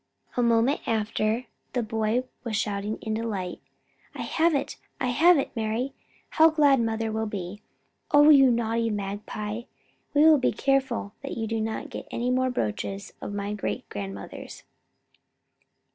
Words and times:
A 0.35 0.41
moment 0.41 0.81
after, 0.87 1.45
the 1.73 1.83
boy 1.83 2.23
was 2.43 2.57
shouting 2.57 2.97
in 3.03 3.13
delight. 3.13 3.61
"I 4.15 4.23
have 4.23 4.55
it, 4.55 4.77
I 4.99 5.09
have 5.09 5.37
it, 5.37 5.55
Mari. 5.55 5.93
How 6.29 6.49
glad 6.49 6.79
mother 6.79 7.11
will 7.11 7.27
be. 7.27 7.61
O, 8.09 8.31
you 8.31 8.49
naughty 8.49 8.89
magpie. 8.89 9.65
We 10.15 10.23
will 10.23 10.39
be 10.39 10.53
careful 10.53 11.13
that 11.21 11.37
you 11.37 11.45
don't 11.45 11.91
get 11.91 12.07
any 12.09 12.31
more 12.31 12.49
brooches 12.49 13.13
of 13.21 13.31
my 13.31 13.53
great 13.53 13.87
grandmother's." 13.89 14.63